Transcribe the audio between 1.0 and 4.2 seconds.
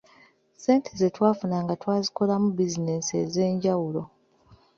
twafunanga twazikolamu bizinensi ez’enjawulo.